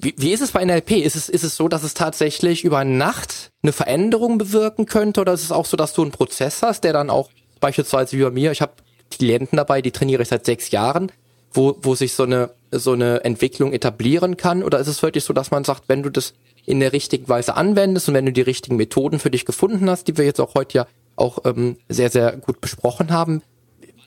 [0.00, 0.92] Wie, wie ist es bei NLP?
[0.92, 5.20] Ist es, ist es so, dass es tatsächlich über Nacht eine Veränderung bewirken könnte?
[5.20, 8.22] Oder ist es auch so, dass du einen Prozess hast, der dann auch beispielsweise wie
[8.22, 8.72] bei mir, ich habe
[9.10, 11.12] Klienten dabei, die trainiere ich seit sechs Jahren,
[11.54, 14.62] wo, wo sich so eine, so eine Entwicklung etablieren kann?
[14.62, 16.34] Oder ist es wirklich so, dass man sagt, wenn du das
[16.66, 20.08] in der richtigen Weise anwendest und wenn du die richtigen Methoden für dich gefunden hast,
[20.08, 20.86] die wir jetzt auch heute ja
[21.16, 23.42] auch ähm, sehr, sehr gut besprochen haben,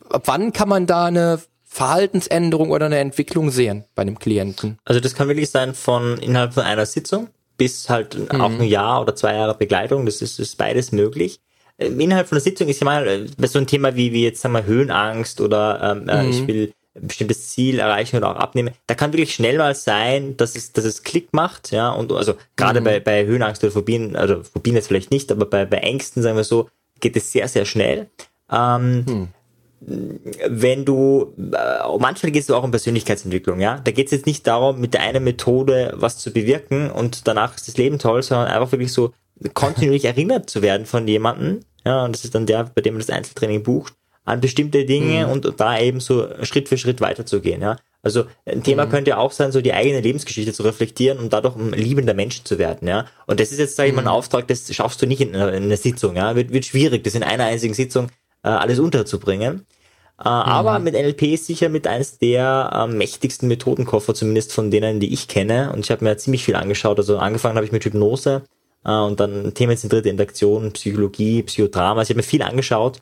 [0.09, 4.79] ab wann kann man da eine Verhaltensänderung oder eine Entwicklung sehen bei einem Klienten?
[4.85, 8.41] Also das kann wirklich sein von innerhalb von einer Sitzung bis halt mhm.
[8.41, 10.05] auch ein Jahr oder zwei Jahre Begleitung.
[10.05, 11.39] Das ist, ist beides möglich.
[11.79, 14.41] Ähm, innerhalb von der Sitzung ist ja mal äh, so ein Thema wie, wie jetzt
[14.41, 16.29] sagen wir Höhenangst oder ähm, äh, mhm.
[16.29, 18.73] ich will ein bestimmtes Ziel erreichen oder auch abnehmen.
[18.87, 22.35] Da kann wirklich schnell mal sein, dass es, dass es Klick macht, ja, und also
[22.55, 22.85] gerade mhm.
[22.85, 26.37] bei, bei Höhenangst oder Phobien, also Phobien jetzt vielleicht nicht, aber bei, bei Ängsten, sagen
[26.37, 28.09] wir so, geht es sehr, sehr schnell.
[28.51, 29.27] Ähm, mhm.
[29.79, 33.79] Wenn du, äh, manchmal geht es auch um Persönlichkeitsentwicklung, ja.
[33.79, 37.55] Da geht es jetzt nicht darum, mit der einen Methode was zu bewirken und danach
[37.55, 39.13] ist das Leben toll, sondern einfach wirklich so
[39.53, 43.01] kontinuierlich erinnert zu werden von jemandem, ja, und das ist dann der, bei dem man
[43.01, 43.93] das Einzeltraining bucht,
[44.27, 45.31] an bestimmte Dinge mhm.
[45.31, 47.61] und da eben so Schritt für Schritt weiterzugehen.
[47.61, 47.77] Ja?
[48.03, 48.89] Also ein Thema mhm.
[48.89, 52.59] könnte auch sein, so die eigene Lebensgeschichte zu reflektieren und dadurch ein liebender Mensch zu
[52.59, 52.89] werden.
[52.89, 53.05] Ja?
[53.25, 54.11] Und das ist jetzt, sage ich mal, ein mhm.
[54.11, 56.17] Auftrag, das schaffst du nicht in einer, in einer Sitzung.
[56.17, 56.35] Ja?
[56.35, 58.09] Wird, wird schwierig, das in einer einzigen Sitzung
[58.43, 59.65] äh, alles unterzubringen.
[60.19, 60.25] Äh, mhm.
[60.25, 65.13] Aber mit NLP ist sicher mit eins der äh, mächtigsten Methodenkoffer, zumindest von denen, die
[65.13, 65.71] ich kenne.
[65.71, 66.97] Und ich habe mir ziemlich viel angeschaut.
[66.97, 68.43] Also angefangen habe ich mit Hypnose
[68.83, 72.01] äh, und dann themenzentrierte Interaktion, Psychologie, Psychodrama.
[72.01, 72.99] Also ich habe mir viel angeschaut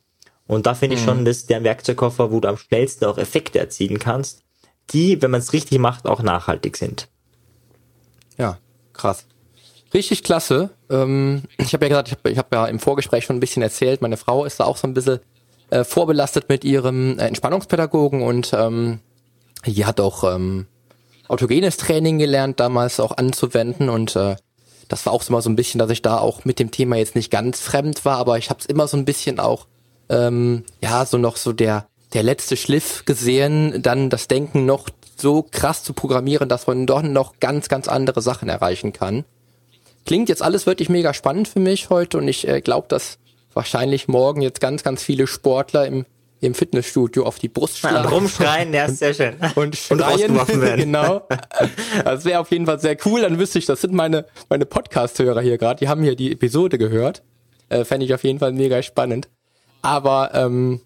[0.48, 1.06] und da finde ich mhm.
[1.06, 4.44] schon, dass der Werkzeugkoffer, wo du am schnellsten auch Effekte erzielen kannst,
[4.92, 7.08] die, wenn man es richtig macht, auch nachhaltig sind.
[8.38, 8.60] Ja,
[8.94, 9.26] krass.
[9.94, 10.72] Richtig klasse.
[10.90, 14.02] Ähm, ich habe ja gesagt, ich habe hab ja im Vorgespräch schon ein bisschen erzählt,
[14.02, 15.20] meine Frau ist da auch so ein bisschen
[15.70, 19.00] äh, vorbelastet mit ihrem äh, Entspannungspädagogen und ähm,
[19.66, 20.68] die hat auch ähm,
[21.28, 24.36] autogenes Training gelernt, damals auch anzuwenden und äh,
[24.88, 26.98] das war auch so mal so ein bisschen, dass ich da auch mit dem Thema
[26.98, 29.66] jetzt nicht ganz fremd war, aber ich habe es immer so ein bisschen auch,
[30.10, 35.44] ähm, ja, so noch so der, der letzte Schliff gesehen, dann das Denken noch so
[35.50, 39.26] krass zu programmieren, dass man doch noch ganz, ganz andere Sachen erreichen kann.
[40.06, 43.18] Klingt jetzt alles wirklich mega spannend für mich heute und ich äh, glaube, dass
[43.54, 46.06] wahrscheinlich morgen jetzt ganz, ganz viele Sportler im
[46.42, 47.96] im Fitnessstudio auf die Brust schlagen.
[47.96, 49.36] Ja, rumschreien, ja, sehr schön.
[49.56, 50.80] Und schreien, und werden.
[50.80, 51.28] genau.
[52.04, 55.42] Das wäre auf jeden Fall sehr cool, dann wüsste ich, das sind meine, meine Podcast-Hörer
[55.42, 57.24] hier gerade, die haben hier die Episode gehört.
[57.70, 59.28] Äh, Fände ich auf jeden Fall mega spannend.
[59.86, 60.82] Aber ähm,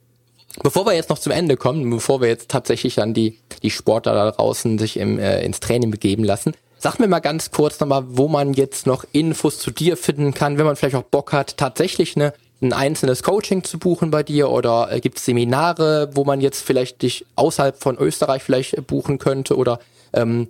[0.61, 4.13] bevor wir jetzt noch zum Ende kommen, bevor wir jetzt tatsächlich dann die, die Sportler
[4.13, 8.03] da draußen sich im, äh, ins Training begeben lassen, sag mir mal ganz kurz nochmal,
[8.07, 11.57] wo man jetzt noch Infos zu dir finden kann, wenn man vielleicht auch Bock hat,
[11.57, 16.25] tatsächlich eine ein einzelnes Coaching zu buchen bei dir oder äh, gibt es Seminare, wo
[16.25, 19.79] man jetzt vielleicht dich außerhalb von Österreich vielleicht äh, buchen könnte oder
[20.11, 20.49] ähm,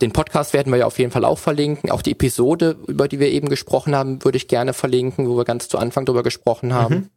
[0.00, 1.90] den Podcast werden wir ja auf jeden Fall auch verlinken.
[1.90, 5.44] Auch die Episode, über die wir eben gesprochen haben, würde ich gerne verlinken, wo wir
[5.44, 6.94] ganz zu Anfang drüber gesprochen haben.
[6.94, 7.10] Mhm.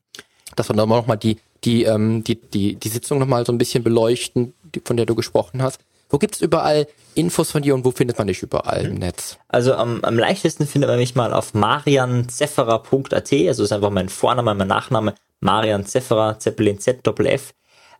[0.55, 4.53] Dass wir nochmal die, die, ähm, die, die, die Sitzung nochmal so ein bisschen beleuchten,
[4.75, 5.79] die, von der du gesprochen hast.
[6.11, 9.37] Wo gibt's überall Infos von dir und wo findet man dich überall im Netz?
[9.47, 14.53] Also am, am leichtesten findet man mich mal auf marianzefferer.at, also ist einfach mein Vorname,
[14.53, 17.53] mein Nachname, Marian Zefferer, Zeppelin Z, Doppel F.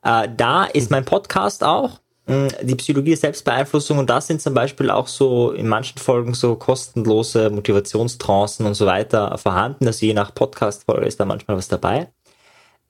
[0.04, 4.54] Äh, da ist mein Podcast auch, mh, die Psychologie der Selbstbeeinflussung und da sind zum
[4.54, 10.14] Beispiel auch so in manchen Folgen so kostenlose Motivationstrancen und so weiter vorhanden, also je
[10.14, 12.10] nach Podcast-Folge ist da manchmal was dabei.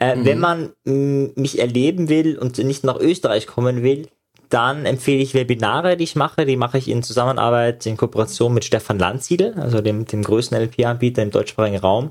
[0.02, 0.26] Äh, mhm.
[0.26, 4.08] Wenn man mh, mich erleben will und nicht nach Österreich kommen will,
[4.50, 6.46] dann empfehle ich Webinare, die ich mache.
[6.46, 11.22] Die mache ich in Zusammenarbeit, in Kooperation mit Stefan Landsiedel, also dem, dem größten LP-Anbieter
[11.22, 12.10] im deutschsprachigen Raum.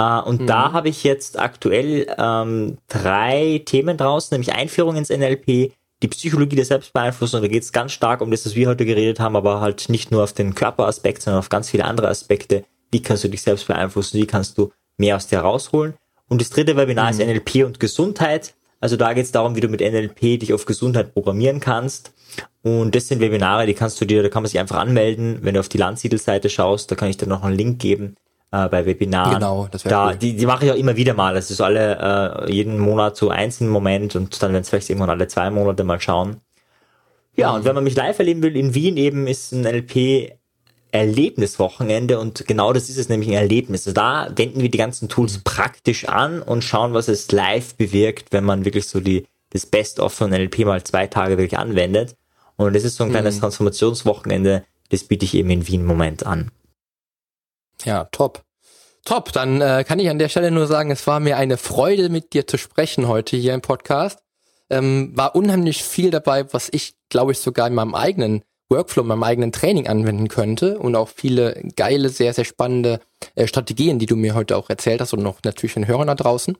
[0.00, 0.46] Uh, und mhm.
[0.46, 6.56] da habe ich jetzt aktuell ähm, drei Themen draußen, nämlich Einführung ins NLP, die Psychologie
[6.56, 7.42] der Selbstbeeinflussung.
[7.42, 10.12] Da geht es ganz stark um das, was wir heute geredet haben, aber halt nicht
[10.12, 12.64] nur auf den Körperaspekt, sondern auf ganz viele andere Aspekte.
[12.92, 14.18] Wie kannst du dich selbst beeinflussen?
[14.18, 15.94] Wie kannst du mehr aus dir rausholen?
[16.28, 17.20] Und das dritte Webinar mhm.
[17.20, 18.54] ist NLP und Gesundheit.
[18.80, 22.12] Also da geht es darum, wie du mit NLP dich auf Gesundheit programmieren kannst.
[22.62, 25.38] Und das sind Webinare, die kannst du dir, da kann man sich einfach anmelden.
[25.42, 28.16] Wenn du auf die Landsiedel-Seite schaust, da kann ich dir noch einen Link geben
[28.52, 29.34] äh, bei Webinaren.
[29.34, 30.16] Genau, das wäre da, cool.
[30.16, 31.34] Die, die mache ich auch immer wieder mal.
[31.34, 35.10] Das ist alle äh, jeden Monat so einzelnen Moment und dann werden es vielleicht irgendwann
[35.10, 36.40] alle zwei Monate mal schauen.
[37.34, 40.37] Ja, und wenn man mich live erleben will, in Wien eben ist ein NLP
[40.90, 43.86] Erlebniswochenende und genau das ist es nämlich ein Erlebnis.
[43.86, 45.42] Also da wenden wir die ganzen Tools mhm.
[45.44, 50.12] praktisch an und schauen, was es live bewirkt, wenn man wirklich so die, das Best-of
[50.12, 52.14] von NLP mal zwei Tage wirklich anwendet.
[52.56, 53.40] Und das ist so ein kleines mhm.
[53.40, 56.50] Transformationswochenende, das biete ich eben in Wien im Moment an.
[57.84, 58.42] Ja, top.
[59.04, 62.08] Top, dann äh, kann ich an der Stelle nur sagen, es war mir eine Freude,
[62.08, 64.18] mit dir zu sprechen heute hier im Podcast.
[64.70, 69.08] Ähm, war unheimlich viel dabei, was ich, glaube ich, sogar in meinem eigenen Workflow in
[69.08, 73.00] meinem eigenen Training anwenden könnte und auch viele geile, sehr, sehr spannende
[73.34, 76.14] äh, Strategien, die du mir heute auch erzählt hast und noch natürlich den Hörern da
[76.14, 76.56] draußen.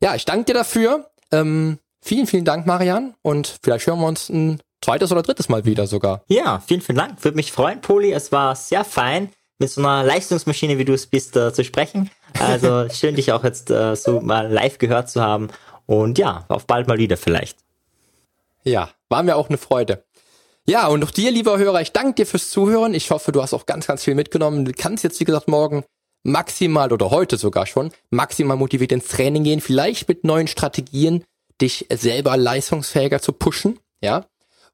[0.00, 1.10] Ja, ich danke dir dafür.
[1.30, 3.14] Ähm, vielen, vielen Dank, Marian.
[3.22, 6.24] Und vielleicht hören wir uns ein zweites oder drittes Mal wieder sogar.
[6.26, 7.22] Ja, vielen, vielen Dank.
[7.24, 8.12] Würde mich freuen, Poli.
[8.12, 12.10] Es war sehr fein, mit so einer Leistungsmaschine, wie du es bist, äh, zu sprechen.
[12.38, 15.48] Also schön, dich auch jetzt äh, so mal live gehört zu haben.
[15.86, 17.58] Und ja, auf bald mal wieder vielleicht.
[18.64, 20.04] Ja, war mir auch eine Freude.
[20.68, 22.94] Ja, und auch dir, lieber Hörer, ich danke dir fürs Zuhören.
[22.94, 24.64] Ich hoffe, du hast auch ganz, ganz viel mitgenommen.
[24.64, 25.84] Du kannst jetzt, wie gesagt, morgen
[26.24, 31.24] maximal oder heute sogar schon maximal motiviert ins Training gehen, vielleicht mit neuen Strategien,
[31.60, 34.26] dich selber leistungsfähiger zu pushen, ja.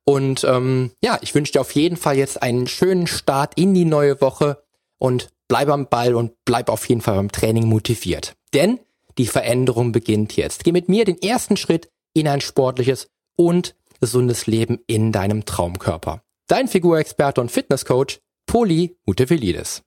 [0.04, 3.84] Und ähm, ja, ich wünsche dir auf jeden Fall jetzt einen schönen Start in die
[3.84, 4.62] neue Woche
[4.98, 8.34] und bleib am Ball und bleib auf jeden Fall beim Training motiviert.
[8.54, 8.80] Denn
[9.18, 10.64] die Veränderung beginnt jetzt.
[10.64, 16.22] Geh mit mir den ersten Schritt in ein sportliches und gesundes Leben in deinem Traumkörper.
[16.46, 19.82] Dein Figurexperte und Fitnesscoach Poli Mutevelidis.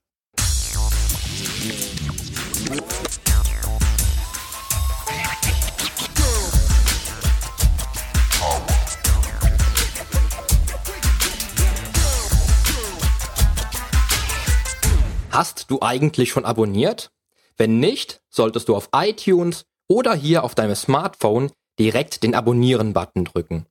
[15.32, 17.12] Hast du eigentlich schon abonniert?
[17.56, 23.66] Wenn nicht, solltest du auf iTunes oder hier auf deinem Smartphone direkt den Abonnieren-Button drücken.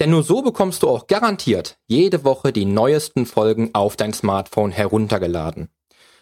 [0.00, 4.72] Denn nur so bekommst du auch garantiert jede Woche die neuesten Folgen auf dein Smartphone
[4.72, 5.68] heruntergeladen.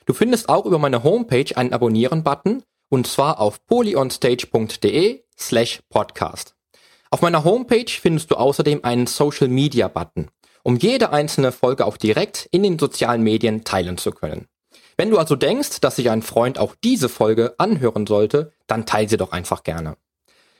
[0.06, 6.54] Du findest auch über meine Homepage einen Abonnieren-Button und zwar auf polyonstage.de slash podcast.
[7.10, 10.30] Auf meiner Homepage findest du außerdem einen Social Media Button,
[10.62, 14.46] um jede einzelne Folge auch direkt in den sozialen Medien teilen zu können.
[14.96, 19.08] Wenn du also denkst, dass sich ein Freund auch diese Folge anhören sollte, dann teile
[19.08, 19.96] sie doch einfach gerne.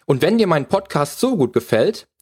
[0.07, 2.09] Und wenn dir mein Podcast so gut gefällt,